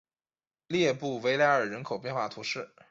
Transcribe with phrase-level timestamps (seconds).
[0.65, 2.73] 列布维莱尔人口变化图示